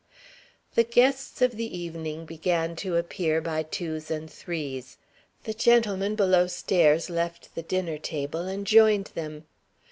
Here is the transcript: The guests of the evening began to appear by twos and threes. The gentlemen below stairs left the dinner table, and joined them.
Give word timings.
The 0.73 0.83
guests 0.83 1.43
of 1.43 1.57
the 1.57 1.77
evening 1.77 2.25
began 2.25 2.75
to 2.77 2.95
appear 2.97 3.39
by 3.39 3.61
twos 3.61 4.09
and 4.09 4.27
threes. 4.27 4.97
The 5.43 5.53
gentlemen 5.53 6.15
below 6.15 6.47
stairs 6.47 7.07
left 7.11 7.53
the 7.53 7.61
dinner 7.61 7.99
table, 7.99 8.47
and 8.47 8.65
joined 8.65 9.11
them. 9.13 9.45